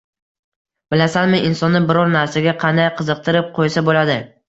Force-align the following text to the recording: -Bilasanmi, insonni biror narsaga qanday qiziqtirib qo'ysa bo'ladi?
-Bilasanmi, 0.95 1.43
insonni 1.51 1.83
biror 1.91 2.11
narsaga 2.17 2.57
qanday 2.67 2.93
qiziqtirib 2.99 3.57
qo'ysa 3.61 3.89
bo'ladi? 3.93 4.23